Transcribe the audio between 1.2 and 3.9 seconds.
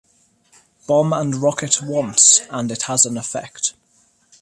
rocket once, and it has an effect.